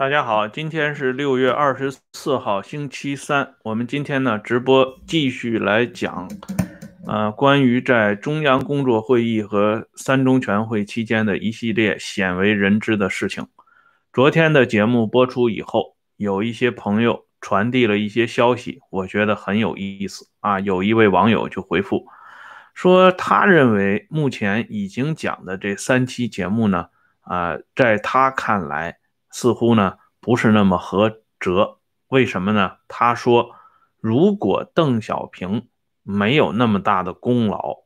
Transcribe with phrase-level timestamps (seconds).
[0.00, 3.56] 大家好，今天是六月二十四号，星期三。
[3.64, 6.26] 我们今天呢直播继续来讲，
[7.06, 13.46] 呃，关于在中央工作会议和三中全会期间的一系列鲜为人知的事情。
[14.10, 20.58] 昨天的节目播出以后，有一些朋友传递了一些消息，我觉得很有意思啊。
[20.60, 22.06] 有一位网友就回复
[22.72, 26.86] 说，他认为目前已经讲的这三期节目呢，
[27.20, 28.96] 啊，在他看来。
[29.30, 32.78] 似乎呢不是那么合辙，为什么呢？
[32.88, 33.54] 他说，
[33.98, 35.68] 如果邓小平
[36.02, 37.84] 没有那么大的功劳，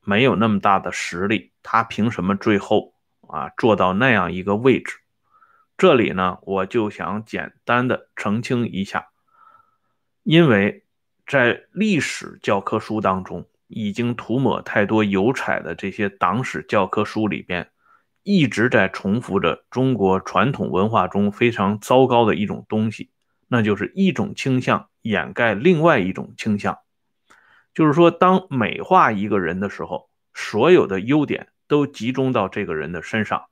[0.00, 2.94] 没有那么大的实力，他凭什么最后
[3.28, 4.98] 啊做到那样一个位置？
[5.76, 9.08] 这里呢，我就想简单的澄清一下，
[10.22, 10.84] 因为
[11.26, 17.70] 在历史教科书当中，已经涂抹太多油彩的这些党史教科书里边。
[18.24, 23.10] 一直在重复着中国传统文化中非常糟糕的一种东西，
[23.48, 26.78] 那就是一种倾向掩盖另外一种倾向。
[27.74, 33.44] 就是说，当美化一个人的时候，所有的优点都集中到这个人的身上，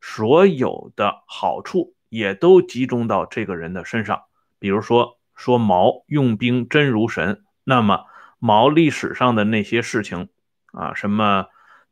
[0.00, 4.22] 所有的好处也都集中到这个人的身上。
[4.58, 8.06] 比如说，说毛用兵真如神，那么
[8.40, 10.30] 毛历史上的那些事情
[10.72, 11.46] 啊，什么？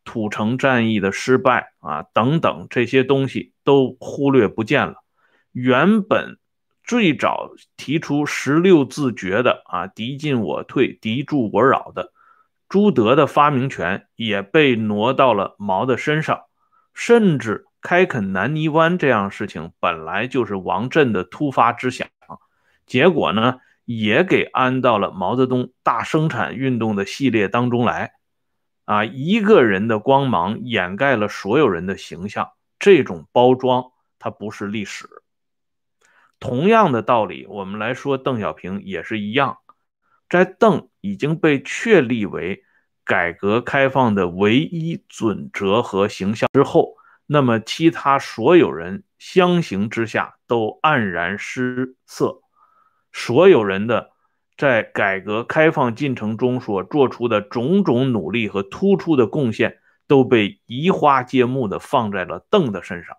[0.04, 4.96] 土城战役的失败啊，等等这些东西都忽略不见了。
[5.52, 6.38] 原本
[6.82, 12.12] 最早提出十六字诀的啊，“敌进我退，敌驻我扰”的
[12.68, 16.42] 朱德的发明权也被挪到了毛的身上。
[16.92, 22.08] 甚至开垦南泥湾这样事情本来就是王震的突发之想，
[22.86, 28.13] 结果呢，也给安到了毛泽东大生产运动的系列当中来。
[28.84, 35.08] 啊，一个人的光芒掩盖了所有人的形象，这种包装它不是历史。
[36.38, 39.58] 同样的道理，我们来说邓小平也是一样，
[40.28, 42.64] 在邓已经被确立为
[43.04, 46.96] 改革开放的唯一准则和形象之后，
[47.26, 52.42] 那么其他所有人相形之下都黯然失色，
[53.12, 54.13] 所有人的。
[54.56, 63.16] 在改革开放进程中所做出的种种努力和突出的贡献，都被移花接木的放在了邓的身上。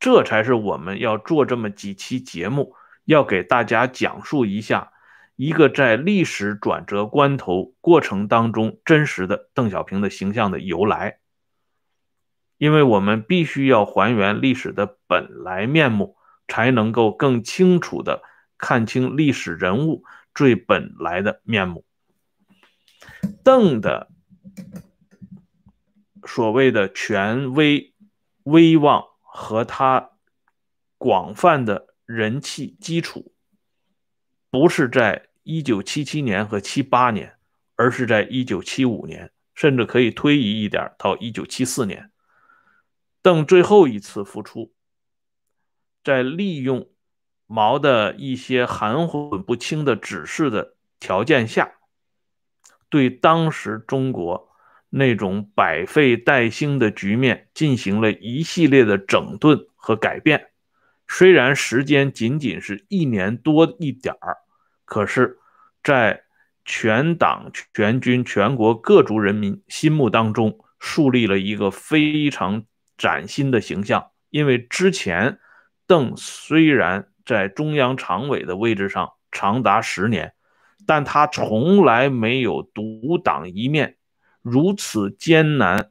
[0.00, 4.92] 这才是我们要做这么几期节目，要给大家讲述一下
[5.36, 11.18] 一个在历史转折关头过程当中真实的邓小平的形象的由来。
[12.58, 16.16] 因为我们必须要还原历史的本来面目，
[16.48, 18.22] 才能够更清楚的。
[18.60, 20.04] 看清历史人物
[20.34, 21.84] 最本来的面目。
[23.42, 24.10] 邓的
[26.26, 27.94] 所谓的权威、
[28.42, 30.10] 威望和他
[30.98, 33.32] 广泛的人气基础，
[34.50, 37.38] 不是在一九七七年和七八年，
[37.76, 42.12] 而是在一九七五年，甚至可以推移一点到一九七四年。
[43.22, 44.74] 邓最后一次复出，
[46.04, 46.86] 在利用。
[47.52, 51.72] 毛的一些含混不清的指示的条件下，
[52.88, 54.52] 对当时中国
[54.88, 60.52] 那种百废待兴的局面进行了一系列的整顿和改变。
[61.08, 64.36] 虽然时间仅仅是一年多一点儿，
[64.84, 65.40] 可是，
[65.82, 66.22] 在
[66.64, 72.62] 全党全军全国各族人民心目当中，树立了一个非常
[72.96, 74.12] 崭新的形象。
[74.28, 75.40] 因为之前
[75.88, 77.08] 邓虽然。
[77.24, 80.32] 在中央常委的位置上长达十年，
[80.86, 83.96] 但他从来没有独当一面，
[84.42, 85.90] 如此艰难、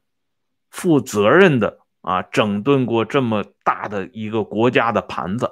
[0.69, 5.51] 负责任的啊整顿过这么大的一个国家的盘子。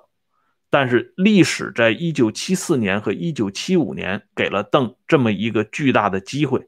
[0.70, 6.68] 但是历史在一九七四年和一九七五年给了邓这么一个巨大的机会，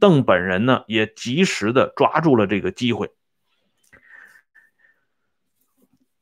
[0.00, 3.10] 邓本人呢也及时的抓住了这个机会。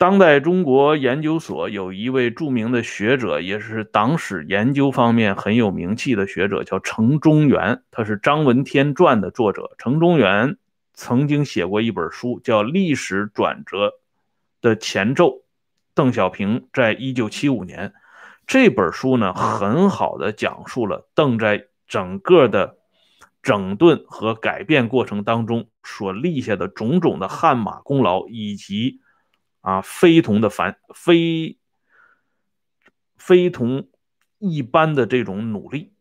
[0.03, 7.85] 当代中国研究所有一位著名的学者，也是党史研究方面很有名气的学者，叫程中原。
[7.93, 9.71] 他是张闻天传的作者。
[9.79, 10.57] 程中原
[10.93, 13.93] 曾经写过一本书，叫《历史转折
[14.61, 15.29] 的前奏》。
[15.95, 17.93] 邓小平在一九七五年，
[18.45, 22.77] 这本书呢，很好的讲述了邓在整个的
[23.41, 28.99] 整顿和改变过程当中所立下的种种的汗马功劳，以及。
[29.63, 31.57] 啊，非同的凡，非
[33.17, 33.89] 非同
[34.39, 35.93] 一般的这种努力，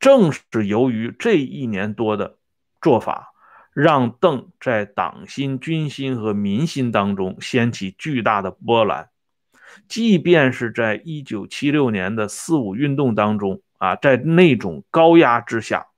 [0.00, 2.38] 正是由于这一年多的
[2.80, 3.32] 做法，
[3.72, 9.10] 让邓在党心、军心和民心当中掀起巨大的波澜。
[9.88, 15.88] 即便是在一九七六年的四五运动当中啊，在那种高压之下，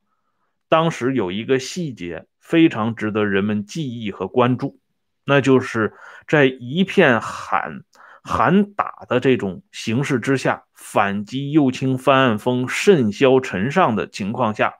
[0.69, 4.79] 当时有一个细节非常值得人们记忆和关注，
[5.25, 5.95] 那就是
[6.29, 7.83] 在一片喊
[8.23, 14.75] 喊打的这种形势之下，反击右倾翻案风甚嚣尘上的情况下，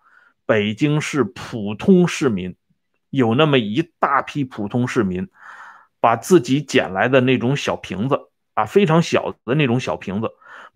[0.47, 2.57] 北京市普通市民
[3.11, 5.29] 有那么一大批普通市民，
[6.01, 8.31] 把自己捡来的那种小瓶子。
[8.55, 10.31] 啊非常小的那种小瓶子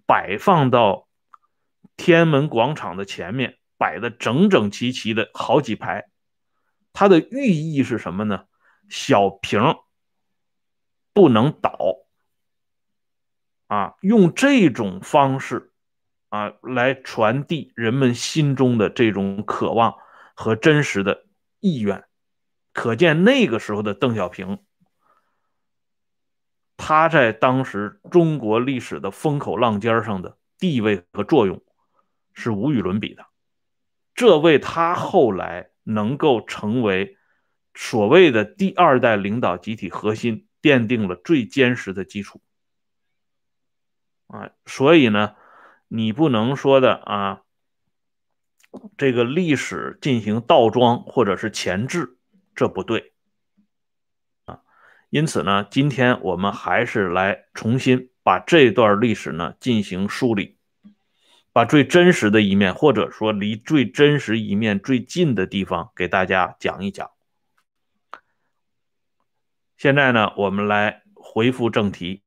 [0.05, 1.07] 摆放到
[1.97, 6.07] 天安门广场的前面，摆的整整齐齐的好几排。
[6.93, 8.47] 它的寓意是什么呢？
[8.89, 9.61] 小瓶
[11.13, 11.79] 不能倒
[13.67, 13.95] 啊！
[14.01, 15.73] 用这种方式
[16.29, 19.97] 啊来传递人们心中的这种渴望
[20.35, 21.27] 和真实的
[21.61, 22.05] 意愿。
[22.73, 24.59] 可见那个时候的邓小平。
[26.77, 31.61] 他在当时中国历史的风口浪尖上的地位和作用
[32.33, 33.27] 是无与伦比的，
[34.15, 37.18] 这为他后来能够成为
[37.81, 42.43] 所谓的第二代领导集体核心奠定了最坚实的基础。
[44.27, 45.37] 啊，所以呢，
[45.87, 47.43] 你不能说的啊，
[48.97, 52.19] 这个历史进行倒装或者是前置，
[52.57, 53.13] 这不对。
[54.47, 54.61] 啊
[55.09, 60.59] 因此呢，今天我们还是来重新把这段历史呢进行梳理，
[61.53, 67.09] 把最真实的一面，或者说离最真实一面最近的地方给大家讲一讲。
[69.79, 72.25] 现在呢，我们来回复正题。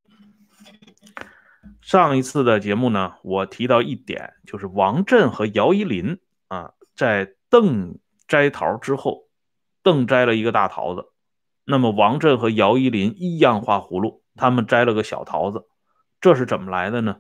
[1.82, 6.18] 上一次的节目呢，我提到一点，就是王震和姚依林
[6.48, 9.28] 啊，在邓摘桃之后，
[9.84, 11.10] 邓摘了一个大桃子。
[11.66, 15.66] 那么王震和姚依林一样画葫芦，他们摘了个小桃子，
[16.22, 17.18] 这是怎么来的呢？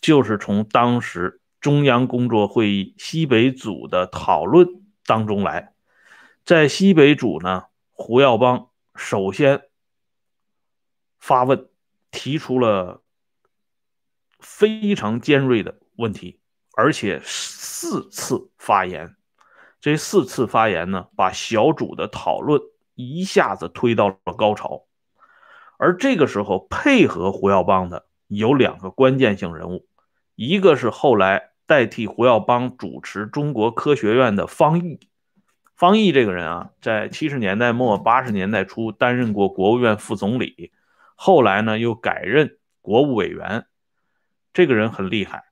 [0.00, 4.68] 就是从当时中央工作会议西北组的讨论
[5.04, 5.72] 当中来。
[6.44, 9.62] 在西北组呢，胡耀邦首先
[11.18, 11.68] 发问，
[12.10, 13.02] 提出了
[14.40, 16.40] 非常尖锐的问题，
[16.76, 19.16] 而且四次发言。
[19.80, 22.60] 这四次发言呢，把小组的讨论。
[22.96, 24.84] 一下子推到了高潮，
[25.78, 29.88] 而这个时候配合胡耀邦的有两个关键性人物，
[30.36, 35.00] 一个是后来代替胡耀邦主持中国科学院的方毅。
[35.76, 40.72] 方毅这个人啊，在七十年代末八十年代初担任过国务院副总理，
[41.16, 43.66] 后来呢又改任国务委员。
[44.52, 45.44] 这个人很厉害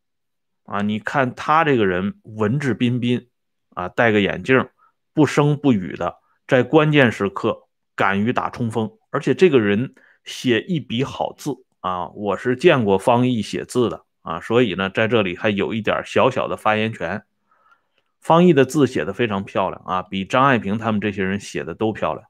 [0.65, 3.29] 啊，你看他这个人文质彬彬
[3.71, 4.69] 啊，戴个眼镜，
[5.13, 6.19] 不声不语的。
[6.47, 9.95] 在关键时刻敢于打冲锋，而且这个人
[10.25, 17.25] 写一笔好字啊，我是见过方毅写字的啊，所以呢，在这里还有一点小小的发言权。
[18.23, 22.25] 方毅的字写的非常漂亮啊，比张爱萍他们这些人写的都漂亮，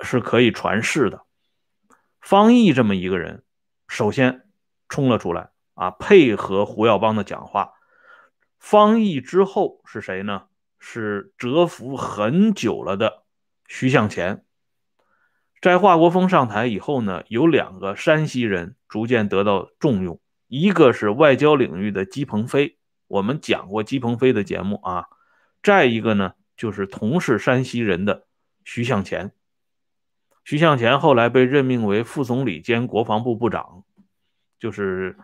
[0.00, 1.22] 是可以传世的。
[2.20, 3.44] 方毅这么一个人，
[3.86, 4.48] 首先
[4.88, 7.74] 冲了出来啊，配合胡耀邦的讲话。
[8.58, 10.46] 方毅之后是谁呢？
[10.80, 13.22] 是蛰伏很久了的
[13.68, 14.44] 徐向前，
[15.62, 22.76] 在华国锋上台以后呢，有两个山西人逐渐得到重用，一个是外交领域的姬鹏飞，
[23.14, 25.06] 我们讲过姬鹏飞的节目啊，
[25.62, 28.26] 再一个呢，就是同是山西人的
[28.64, 29.30] 徐向前。
[30.44, 33.84] 徐向前后来被任命为副总理兼国防部部长，
[34.58, 35.16] 就是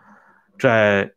[0.57, 1.13] 在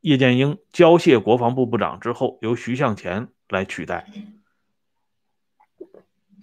[0.00, 3.28] 叶剑英交卸国防部部长之后，由徐向前。
[3.48, 4.04] 来取代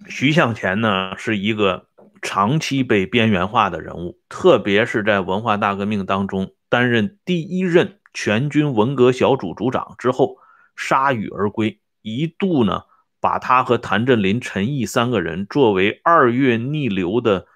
[0.08, 1.90] 徐向前呢，是一个
[2.22, 10.38] 长期被边缘化的人物，特别是在文化大革命当中担任第一任全军文革小组组长之后，
[10.74, 12.84] 铩羽而归，一度呢
[13.20, 17.46] 把他和谭震林、陈毅三个人作为二月逆流的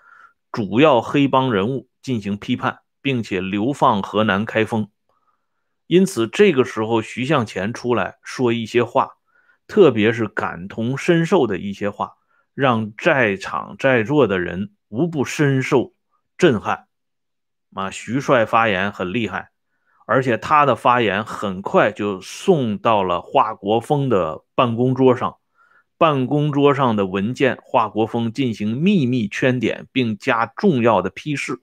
[0.53, 4.91] 主要黑帮人物进行批判，并且流放河南开封。
[5.87, 9.13] 因此，这个时候徐向前出来说一些话。
[9.67, 12.13] 特别是感同身受的一些话，
[12.55, 15.93] 让在场在座的人无不深受
[16.39, 16.87] 震撼。
[17.75, 19.51] 啊，徐帅发言很厉害，
[20.09, 25.37] 而且他的发言很快就送到了华国锋的办公桌上。
[25.99, 31.61] 办公桌上的文件，华国锋进行秘密圈点，并加重要的批示。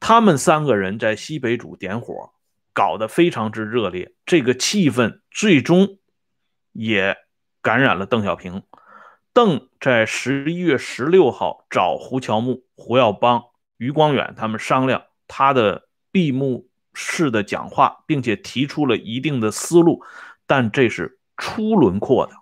[0.00, 2.32] 他们三个人在西北组点火。
[2.72, 5.96] 搞得非常之热烈，这个气氛最终
[6.72, 7.16] 也
[7.62, 8.64] 感染了邓小平。
[9.32, 13.44] 邓在十一月十六号找胡乔木、胡耀邦、
[13.78, 15.85] 余光远他们商量他的
[16.16, 20.02] 闭幕式的讲话，并且提出了一定的思路，
[20.46, 22.32] 但这是初轮廓的，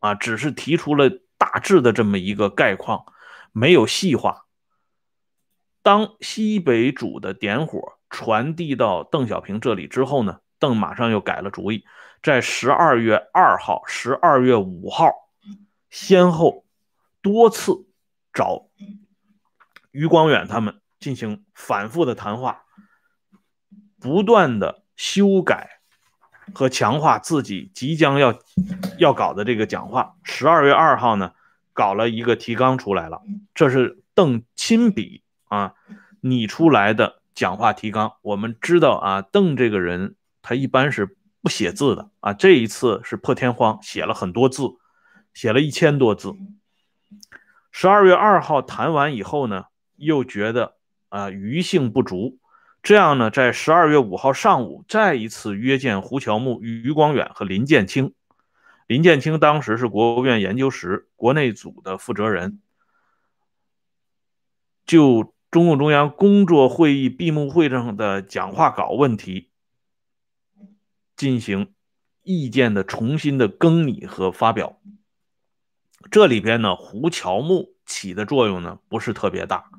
[0.00, 1.08] 啊，只是提出了
[1.38, 3.06] 大致的这么一个概况，
[3.52, 4.44] 没有细化。
[5.82, 11.86] 当西北主的点火传递到邓小平这里之后呢，邓马上又改了主意，
[12.22, 15.10] 在十二月二号、十二月五号。
[15.88, 16.66] 先后
[17.22, 17.86] 多次
[18.34, 18.68] 找
[19.92, 22.62] 余光远他们进行反复的谈话，
[24.00, 25.80] 不断的修改
[26.54, 28.34] 和强化自己即将要
[28.96, 30.16] 要搞的这个讲话。
[30.22, 31.34] 十二月二号呢，
[31.74, 33.20] 搞了一个提纲出来了，
[33.54, 35.74] 这是邓亲笔啊
[36.22, 38.14] 拟出来的讲话提纲。
[38.22, 44.62] 我们知道啊，邓这个人他一般是不写字的啊，这一次是破天荒写了很多字。
[45.34, 46.32] 写了一千多字。
[47.72, 49.64] 十二月二号谈完以后呢，
[49.96, 50.73] 又觉得
[51.14, 52.40] 啊余兴不足，
[52.82, 58.14] 这样呢，在十二月五号上午再一次约见胡乔木、余光远和林建清。
[58.88, 62.60] 林建清当时是国务院研究室国内组的负责人，
[64.84, 69.50] 就中共中央工作会议闭幕会上的讲话稿问题
[71.14, 71.72] 进行
[72.24, 74.80] 意见的重新的更拟和发表。
[76.10, 79.70] 这里边呢，胡乔木起的作用呢不是特别大，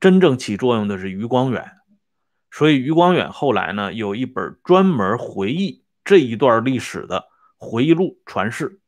[0.00, 1.72] 真正起作用的是余光远。
[2.50, 7.26] 所以余光远后来呢有一本专门回忆这一段历史的
[7.58, 8.80] 回忆录传世，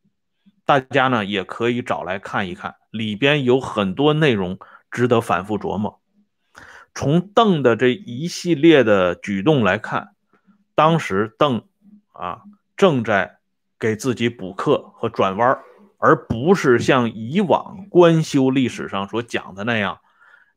[0.65, 4.59] 大家呢也可以找来看一看，里边有很多内容
[4.91, 6.00] 值得反复琢磨。
[6.95, 10.15] 从邓的这一系列的举动来看，
[10.75, 11.62] 当时邓
[12.12, 12.43] 啊
[12.77, 13.38] 正在
[13.79, 15.59] 给自己补课和转弯
[15.99, 20.00] 而不是像以往官修历史上所讲的那样，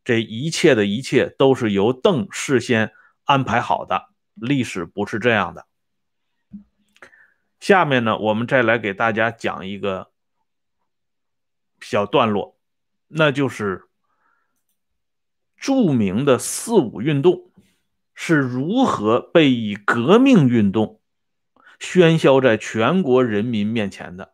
[0.03, 2.91] 这一切的一切都是由邓事先
[3.25, 4.09] 安排好的。
[4.33, 5.67] 历史不是这样的。
[7.59, 10.11] 下面呢，我们再来给大家讲一个
[11.79, 12.57] 小段落，
[13.07, 13.83] 那就是
[15.57, 17.51] 著名的四五运动
[18.15, 20.99] 是如何被以革命运动
[21.79, 24.33] 喧嚣在全国人民面前的。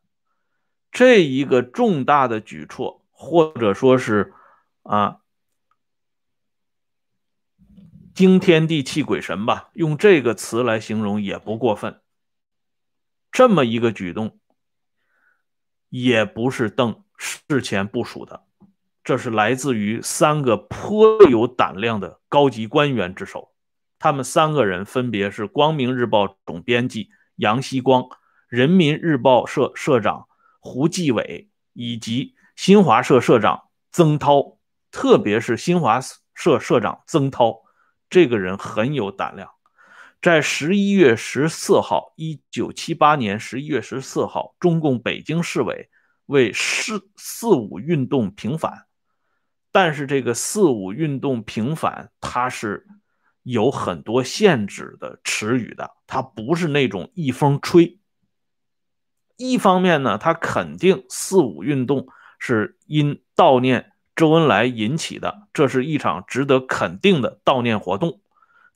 [0.90, 4.34] 这一个重大的举措，或者说是
[4.84, 5.18] 啊
[8.18, 12.02] 惊天地泣鬼神吧，用这个词来形容也不过分。
[13.32, 14.40] 这么一个举动，
[15.90, 18.44] 也不是邓事前部署的，
[19.04, 23.54] 这是来自于三个颇有胆量的高级官员之手。
[24.00, 28.04] 他们三个人分别是《光明日报》总编辑杨希光、
[28.48, 30.28] 人民日报社社长。
[30.60, 34.58] 胡继伟以及新华社社长曾涛，
[34.90, 36.02] 特别是新华
[36.34, 37.62] 社社长曾涛，
[38.10, 39.52] 这个人很有胆量。
[40.22, 45.90] 在十一月十四号，一九七八年十一月十四号，中共北京市委
[46.26, 48.88] 为“四四五”运动平反，
[49.72, 52.88] 但是这个“四五”运动平反，它是
[53.44, 58.00] 有很多限制的词语的，它不是那种一风吹。
[59.38, 62.08] 一方面呢，他肯定四五运动
[62.40, 68.20] 是因悼念周恩来引起的，这是一场值得肯定的悼念活动。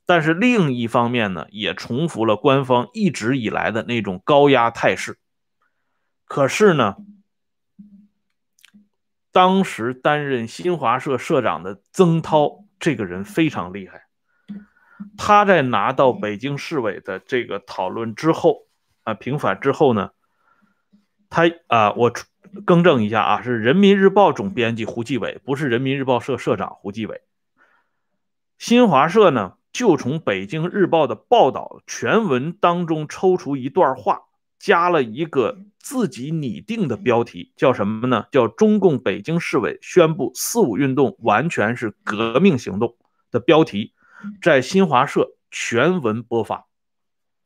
[0.06, 5.18] 但是另一方面呢，也重复了官方一直以来的那种高压态势。
[6.26, 6.94] 可是呢，
[9.32, 14.04] 当时担任新华社社长的曾涛这个人非常厉害，
[15.18, 18.68] 他在拿到北京市委的这个讨论之后
[19.02, 20.12] 啊，平反之后呢。
[21.32, 22.12] 他啊，我
[22.66, 27.22] 更正一下啊，是人民日报总编辑胡继伟，不是人民日报社社长胡继伟。
[28.58, 34.24] 新华社呢，就从北京日报的报道全文当中抽出一段话，
[34.58, 38.26] 加了一个自己拟定的标题，叫什么呢？
[38.30, 42.94] 叫“中共北京市委宣布四五运动完全是革命行动”
[43.32, 43.94] 的标题，
[44.42, 46.66] 在新华社全文播发，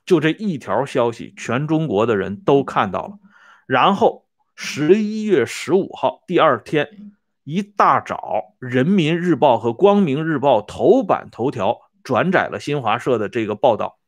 [0.05, 3.19] 就这一条消息，全中国的人都看到了。
[3.67, 13.99] 然后十一月十五号第二天一大早，《人民日报》和《光明日报》头版头条转载了新华社的这个报道，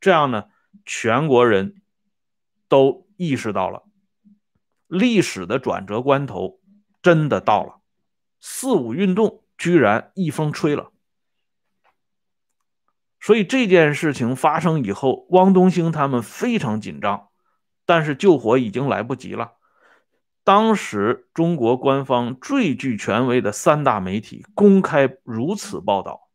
[0.00, 0.46] 这样呢，
[0.84, 1.82] 全国人
[2.68, 3.84] 都意识到了
[4.88, 6.60] 历史的转折关头
[7.00, 7.80] 真的到了，
[8.40, 10.90] 四五运动居然一风吹了。
[13.20, 17.28] 所以这件事情发生以后，汪东兴他们非常紧张。
[17.86, 19.52] 但是救火已经来不及了。
[20.44, 26.28] 当时中国官方最具权威的三大媒体公开如此报道，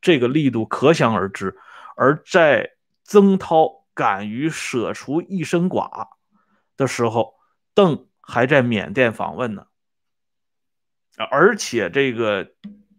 [0.00, 1.56] 这个力度可想而知。
[1.96, 2.72] 而在
[3.04, 6.08] 曾涛敢于舍除一身剐
[6.76, 7.34] 的时候，
[7.74, 9.66] 邓还在缅甸访问呢。
[11.30, 12.52] 而且这个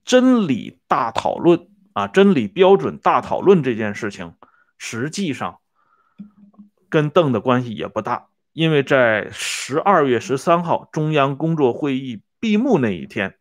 [0.03, 4.33] 真理大讨论啊，真理标准大讨论这件事情，
[4.77, 5.59] 实际上
[6.89, 8.27] 跟邓的关系也不大。
[8.51, 13.35] 因为在十二月十三号中央工作会议闭幕那一天，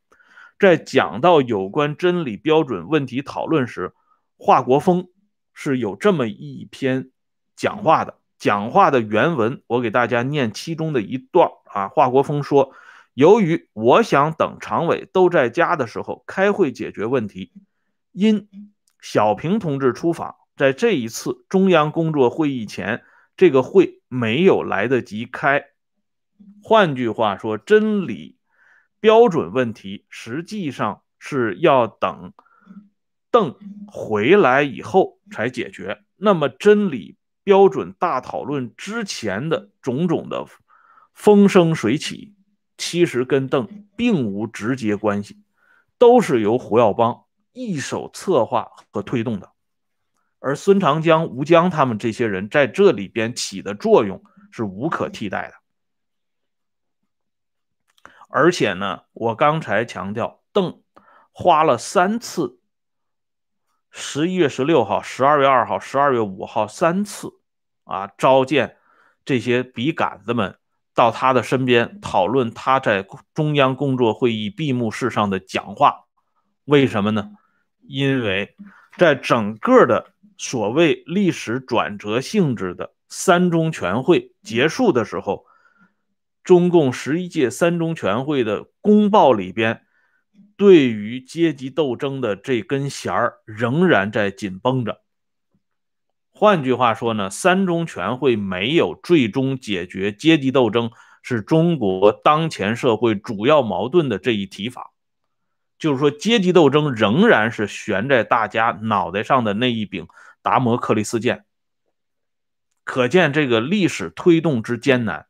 [0.59, 3.95] 在讲到有关真理标准问题讨论时，
[4.37, 5.09] 华国锋
[5.55, 7.11] 是有这么一篇
[7.57, 8.19] 讲话的。
[8.38, 11.88] 讲话的原文我给大家念其中的一段啊。
[11.88, 12.73] 华国锋说
[13.14, 17.50] ：“由于我想等常委都在家的时候开会解决问题，
[18.12, 18.47] 因
[19.00, 23.02] 小平同志出访，在这一次中央工作会议前。”
[23.38, 25.64] 这个会没有来得及开，
[26.61, 28.37] 换句话说，真理
[28.99, 32.33] 标准问题实际上是要等
[33.30, 33.54] 邓
[33.87, 36.02] 回来以后才解决。
[36.16, 40.45] 那么，真理标准大讨论之前的种种的
[41.14, 42.35] 风生水起，
[42.76, 45.45] 其实跟邓并无直接关系，
[45.97, 49.52] 都是由胡耀邦一手策划和推动的。
[50.40, 55.54] 而孙长江、吴江他们这些人在这里边起的作用是无可替代的。
[58.28, 60.80] 而且呢，我刚才强调，邓
[61.33, 62.61] 花了三次，
[63.90, 67.32] 十一月十六号、十二月二号、十二月五号三次
[67.82, 68.76] 啊，召见
[69.25, 70.56] 这些笔杆子们
[70.95, 76.04] 到他的身边讨论他在中央工作会议闭幕式上的讲话。
[76.65, 77.32] 为什么呢？
[77.80, 78.54] 因为
[78.97, 80.12] 在整个的。
[80.38, 85.44] 所谓历史转折性质的三中全会结束的时候，
[86.44, 89.82] 中共十一届三中全会的公报里边，
[90.56, 95.02] 对于阶级斗争的这根弦儿仍然在紧绷着。
[96.30, 104.92] 换句话说呢，三中全会没有最终解决阶级斗争是中国当前社会主要矛盾的这一提法，
[105.80, 110.06] 就是说阶级斗争仍然是悬在大家脑袋上的那一柄。
[110.49, 111.45] 达摩克利斯剑，
[112.82, 115.26] 可见这个历史推动之艰难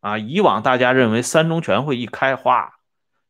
[0.00, 0.16] 啊！
[0.16, 2.72] 以往大家认为三中全会一开，哗，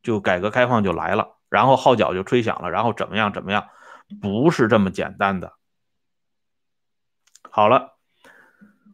[0.04, 3.66] 就改革开放就来了，然后号角就吹响了，然后怎么样怎么样，
[4.22, 5.54] 不是这么简单的。
[7.50, 7.98] 好了，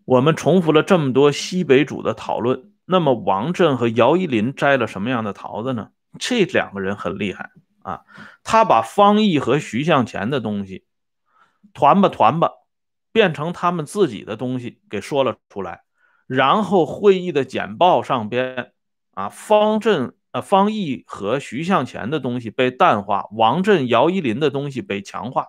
[0.06, 5.90] 我们重复了这么多西北主的讨论，那么王震和姚依林摘了什么样的桃子呢？
[6.18, 7.50] 这两个人很厉害
[7.82, 8.04] 啊，
[8.42, 10.86] 他把方毅和徐向前的东西。
[11.72, 12.50] 团吧团吧，
[13.12, 15.82] 变成他们自己的东西给说了出来，
[16.26, 18.72] 然后会议的简报上边
[19.12, 25.48] 啊，方振、呃方毅和徐向前的东西被淡化，王震、姚依林的东西被强化。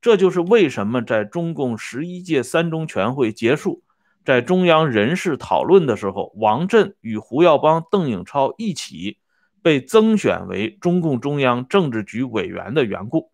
[0.00, 3.82] 这就是为什么在中共十一届三中全会结束，
[4.24, 9.18] 在中央人事讨论的时候，王震与胡耀邦、邓颖超一起
[9.60, 13.32] 被增选为中共中央政治局委员的缘故。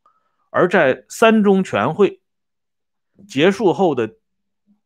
[0.55, 2.21] 而在三中全会
[3.27, 4.15] 结束后的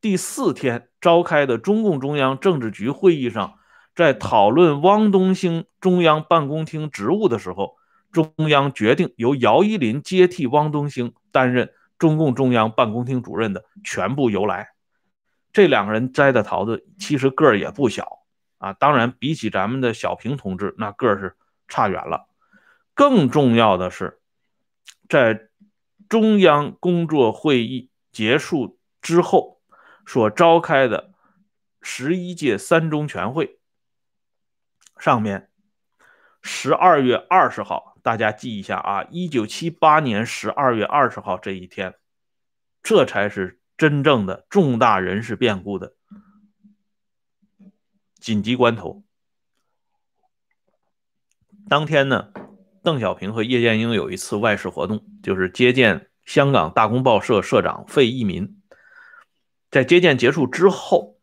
[0.01, 3.59] 第四天召开的中共中央政治局会议上，
[3.95, 7.77] 在讨论汪东兴中央办公厅职务的时候，
[8.11, 14.71] 中央决定由姚依林接替汪东兴担任中共中央办公厅主任的全部由来。
[15.53, 18.21] 这两个人摘的桃子其实个儿也不小
[18.57, 21.37] 啊，当然比起咱们的小平同志，那个儿是
[21.69, 22.27] 差远了。
[22.95, 24.19] 更重要的是，
[25.11, 25.49] 在
[26.09, 29.61] 中央工作会议结束之后
[30.07, 31.13] 所召开的
[31.83, 33.61] 十一届三中全会
[34.99, 35.51] 上面，
[36.43, 41.95] 十二月二十号，大家记一下啊，一九七八年十二月二十号这一天，
[42.83, 45.95] 这才是真正的重大人事变故的
[48.19, 49.05] 紧急关头。
[51.69, 52.33] 当天呢？
[52.89, 58.63] 邓小平和叶剑英有一次外事活动，就是接见香港大公报社社长费义民。
[59.71, 61.21] 在接见结束之后，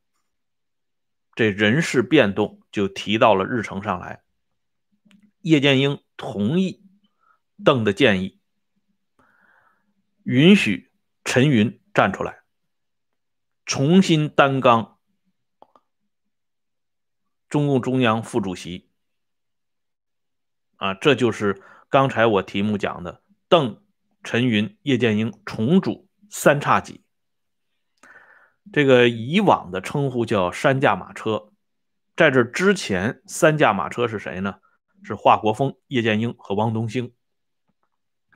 [1.34, 4.22] 这人事变动就提到了日程上来。
[5.42, 6.84] 叶剑英同意
[7.64, 8.40] 邓的建议，
[10.22, 10.92] 允许
[11.24, 12.42] 陈云站出来，
[13.66, 15.00] 重新担纲
[17.50, 18.85] 中共中央副主席。
[20.78, 23.80] 啊，这就是刚才我题目讲的邓、
[24.24, 27.02] 陈云、叶剑英重组三叉戟。
[28.74, 31.50] 这个以往的称呼叫三驾马车，
[32.16, 34.56] 在这之前，三驾马车是谁呢？
[35.04, 37.12] 是华国锋、叶剑英和汪东兴。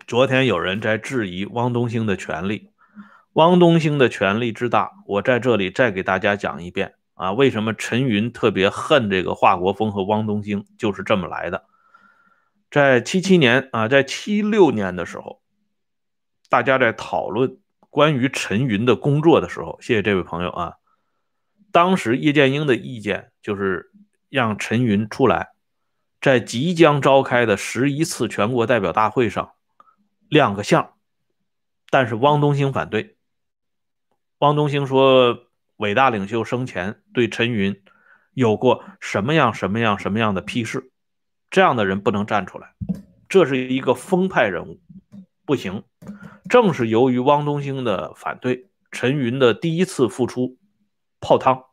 [0.06, 2.70] 昨天有人在质疑汪东兴的权力，
[3.34, 11.66] 汪东兴的权力之大，我在这里再给大家讲一遍啊，为什么陈云特别恨这个华国锋和汪东兴，就是这么来的。
[12.72, 15.42] 在七七年啊，在七六年的时候，
[16.50, 17.58] 大家在讨论
[17.90, 20.74] 关于陈云的工作的时候，谢谢这位朋友啊。
[21.72, 23.92] 当时叶剑英的意见就是
[24.30, 25.50] 让陈云出来，
[26.22, 29.54] 在即将召开的十一次全国代表大会上
[30.28, 30.94] 亮个相，
[31.90, 33.18] 但是汪东兴反对。
[34.40, 37.82] 汪东兴说，伟大领袖生前对陈云
[38.34, 40.92] 有过什么样什么样什么样的批示。
[41.50, 42.74] 这样的人不能站出来，
[43.28, 44.80] 这是一个风派人物，
[45.46, 45.84] 不行。
[46.48, 50.58] 正是由于汪东兴的反对，陈云的第一次复出
[51.20, 51.64] 泡汤。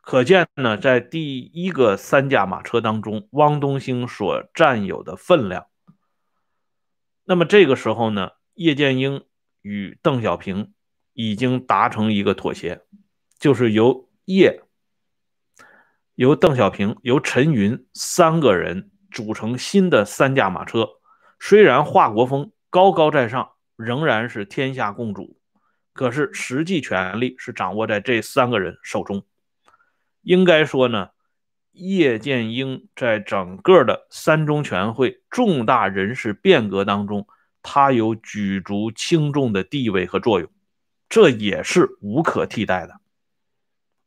[0.00, 5.66] 可见呢，在第一个三驾马车当中，汪东兴所占有的分量。
[7.24, 9.24] 那么这个时候呢，叶剑英
[9.60, 10.72] 与邓小平
[11.12, 12.82] 已经达成一个妥协，
[13.38, 14.62] 就是由叶。
[16.18, 20.88] 由邓小平、由陈云三个人组成新的三驾马车。
[21.38, 25.38] 虽然华国锋高高在上，仍然是天下共主，
[25.92, 29.22] 可是实际权力是掌握在这三个人手中。
[30.22, 31.10] 应该说呢，
[31.70, 37.28] 叶剑英在整个的三中全会重大人事变革当中，
[37.62, 40.50] 他有举足轻重的地位和作用，
[41.08, 43.00] 这也是无可替代的。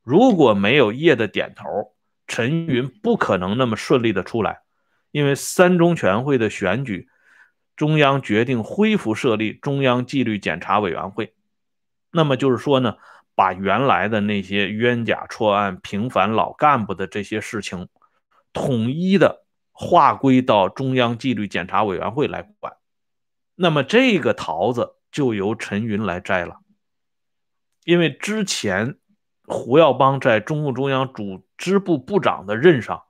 [0.04, 1.96] 如果没有叶的点头，
[2.32, 4.62] 陈云不可能那么顺利的出来，
[5.12, 7.10] 因为三中全会的选举，
[7.76, 11.34] 中央决定恢复设立中央纪律检查委员会，
[12.10, 12.96] 那么就是说呢，
[13.36, 17.90] 把原来的那些冤假错案、平反老干部的这些事情，
[18.54, 22.78] 统一的划归到中央纪律检查委员会来管，
[23.56, 26.62] 那么这个桃子就由陈云来摘了，
[27.84, 28.96] 因为之前。
[29.48, 33.04] 胡耀邦在中共中央主支部部长的任上，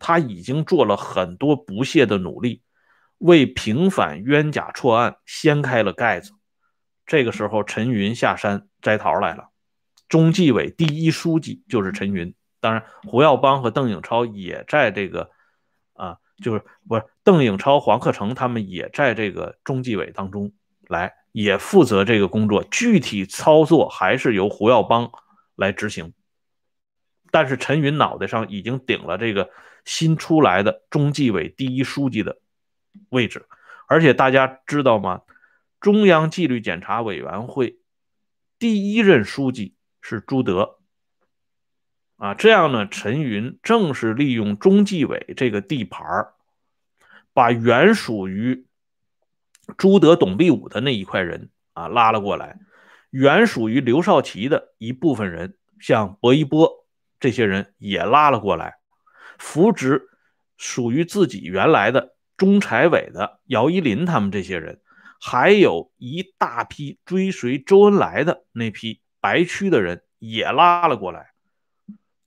[0.00, 2.62] 他已经做了很多不懈的努力，
[3.18, 6.32] 为平反冤假错案掀开了盖子。
[7.06, 9.50] 这个时候，陈云下山摘桃来了。
[10.08, 15.30] 中纪委第一书记就是陈云，当然胡耀邦和邓颖超也在这个，
[15.92, 20.52] 啊，就是不是邓颖超、黄克诚他们也在这个中纪委当中
[20.88, 22.64] 来，也负责这个工作。
[22.64, 25.08] 具体操作还是由胡耀邦。
[25.58, 26.12] 来执行，
[27.36, 29.50] 但是陈云脑袋上已经顶了这个
[29.84, 32.38] 新出来的中纪委第一书记的
[33.10, 33.44] 位置，
[33.86, 35.20] 而且大家知道吗？
[35.78, 37.78] 中央纪律检查委员会
[38.58, 40.78] 第一任书记是朱德
[42.16, 46.28] 啊，这样呢，陈云正是利用中纪委这个地盘
[47.34, 48.64] 把原属于
[49.76, 52.58] 朱德、董必武的那一块人啊拉了过来。
[53.10, 56.85] 原属于刘少奇的一部分人，像薄一波
[57.18, 58.78] 这些人也拉了过来，
[59.38, 60.08] 扶植
[60.56, 64.80] 属于自己原来的中财委的姚依林他们这些人，
[65.20, 71.32] 还有一大批追随周恩来的那批白区的人也拉了过来。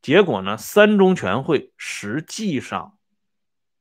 [0.02, 2.98] 结果呢，三中全会实际上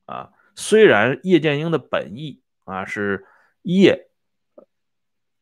[0.06, 3.26] 啊，虽然叶剑英的本意啊是
[3.62, 4.06] 叶。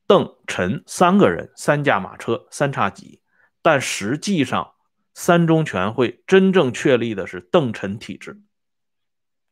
[0.09, 3.20] 邓、陈三个人，三驾马车，三叉戟。
[3.61, 4.75] 但实际上，
[5.18, 8.38] 三中全会真正确立的是邓陈体制，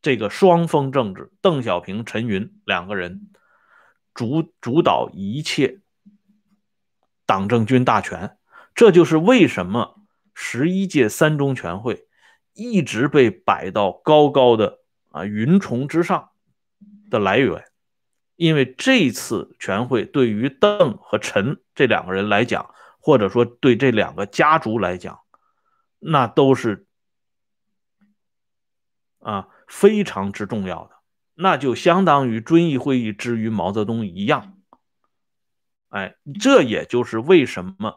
[0.03, 3.31] 这个双峰政治，邓小平、陈云两个人
[4.13, 5.81] 主主导一切
[7.25, 8.37] 党政军大权。
[8.75, 10.03] 这就是为什么
[10.35, 12.07] 十一届三中全会
[12.53, 14.81] 一直被摆到高高的
[15.13, 16.29] 啊云重之上
[17.09, 17.65] 的来源。
[18.37, 25.21] 因为这次全会对于邓和陈这两个人来讲，或者说对这两个家族来讲，
[26.05, 26.87] 那都是
[29.21, 30.91] 啊非常之重要的，
[31.35, 34.59] 那就相当于遵义会议之于毛泽东一样。
[35.89, 37.97] 哎，这也就是为什么。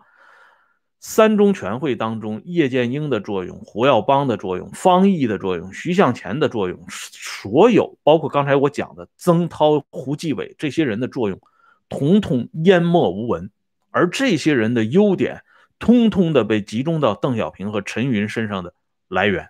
[0.99, 11.39] 三中全会当中，叶剑英的作用、胡耀邦的作用、方毅的作用、徐向前的作用，所有包括刚才我讲的曾涛、胡继伟这些人的作用，
[11.87, 13.51] 统统淹没无闻。
[13.91, 15.43] 而这些人的优点，
[15.79, 18.73] 通通的被集中到邓小平和陈云身上的
[19.07, 19.49] 来源，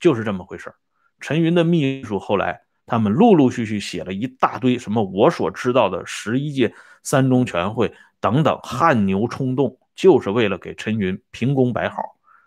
[0.00, 0.74] 就是这么回事
[1.20, 9.78] 陈云的秘书后来，他们陆陆续续写了一大堆什么我所知道的十一届三中全会等等汗牛充栋。
[9.98, 12.00] 就是为了给陈云凭功摆好，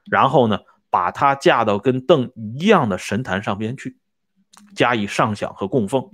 [0.09, 3.97] 然后呢，把他架到跟邓一样的神坛上边去，
[4.73, 6.11] 加以上享和供奉，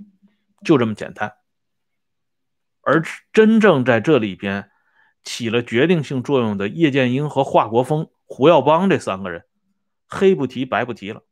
[0.64, 1.32] 就这么简单。
[2.80, 4.68] 而真正在这里边
[5.24, 9.44] 起了决定性作用的叶剑英和华国锋、胡耀邦这三个人，
[10.06, 11.22] 黑不提白不提了。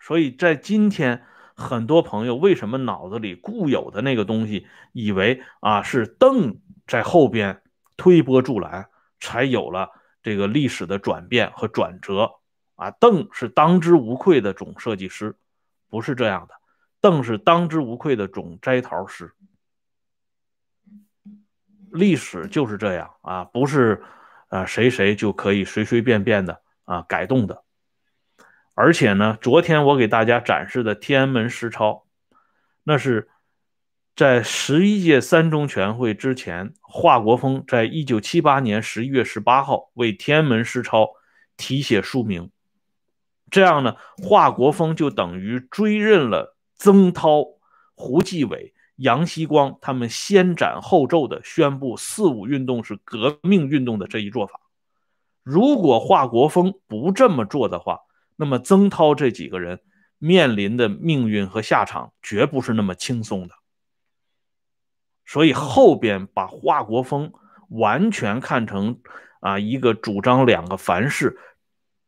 [0.00, 7.62] 所以在今天，很多朋友为什么脑子里固有的那个东西，以为啊是邓在后边
[7.96, 8.88] 推波助澜，
[9.20, 9.90] 才有了
[10.22, 12.32] 这个历史的转变和转折
[12.74, 12.90] 啊？
[12.90, 15.36] 邓是当之无愧的总设计师，
[15.88, 16.54] 不是这样的。
[17.00, 19.32] 邓是当之无愧的总摘桃师，
[21.92, 24.02] 历史就是这样啊，不是
[24.48, 27.64] 啊谁谁就可以随随便便的啊改动的。
[28.74, 32.06] 而且呢，昨天我给大家展示的天安门诗抄，
[32.84, 33.28] 那是
[34.16, 41.10] 在十一届三中全会之前，华国锋在一九七八年十一月十八号为天安门诗抄
[41.56, 42.50] 题写书名，
[43.50, 46.56] 这样呢，华国锋就等于追认了。
[46.74, 47.44] 曾涛、
[47.94, 54.60] 胡继伟、杨希光他们先斩后奏的宣布四五运动是革命运动的这一做法，
[55.42, 58.00] 如果华国锋不这么做的话，
[58.36, 59.80] 那么曾涛这几个人
[60.18, 63.54] 面临的命运和下场绝不是那么轻松的。
[65.24, 67.32] 所以后边把华国锋
[67.68, 69.00] 完全看成
[69.40, 71.38] 啊一个主张两个凡是、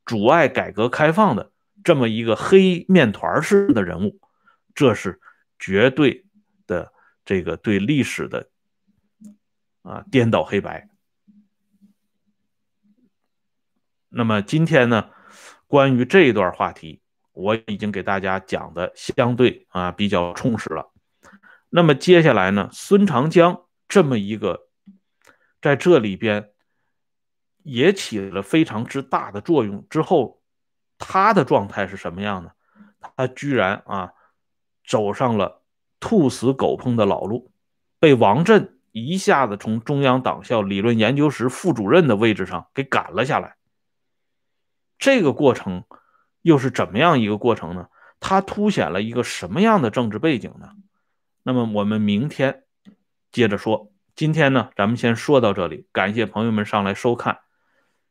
[0.05, 1.51] 阻碍改革开放的
[1.83, 4.21] 这么一个黑面团式的人物。
[4.75, 5.21] 这是
[5.59, 6.24] 绝对，
[7.25, 8.49] 这个对历史的
[9.83, 10.89] 啊颠倒黑白。
[14.09, 15.11] 那么今天呢，
[15.67, 17.01] 关于这一段话题，
[17.33, 20.93] 我已经给大家讲的相对啊比较充实了。
[21.71, 24.69] 那么接下来呢，孙长江这么一个
[25.61, 26.51] 在这里边
[27.63, 30.43] 也起了非常之大的作用之后，
[30.99, 32.53] 他的状态是什么样呢？
[33.17, 34.13] 他居然啊。
[34.87, 35.64] 走上了
[36.07, 37.51] 兔死狗烹的老路，
[37.99, 43.57] 被王震一下子从中央党校理论研究室副主任的位置上给赶了下来。
[44.99, 45.85] 这个过程
[46.43, 47.89] 又是怎么样一个过程呢？
[48.21, 50.73] 它凸显了一个什么样的政治背景呢？
[51.43, 52.65] 那么我们明天
[53.33, 53.91] 接着说。
[54.15, 55.87] 今天呢，咱们先说到这里。
[55.91, 57.39] 感谢朋友们上来收看，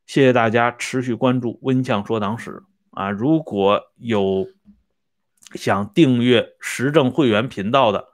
[0.07, 3.11] 谢谢大家持续关注温相说党史啊！
[3.11, 4.47] 如果有。
[5.53, 8.09] 想订阅时政会员频道的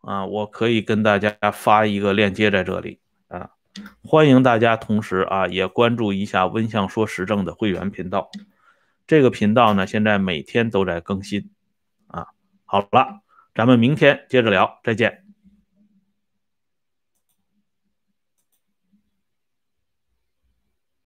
[0.00, 3.50] 啊，我可以跟大家发一个链接在这里啊，
[4.02, 8.30] 欢迎大家同时啊也关注一下温相说时政的会员频道。
[9.06, 11.50] 这个频道呢，现在每天都在更新
[12.06, 12.28] 啊。
[12.64, 13.20] 好了，
[13.54, 15.21] 咱们明天接着聊，再见。